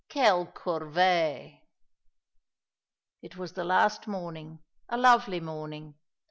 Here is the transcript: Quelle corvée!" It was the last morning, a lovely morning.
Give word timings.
Quelle 0.09 0.47
corvée!" 0.51 1.61
It 3.21 3.37
was 3.37 3.53
the 3.53 3.63
last 3.63 4.07
morning, 4.07 4.57
a 4.89 4.97
lovely 4.97 5.39
morning. 5.39 5.93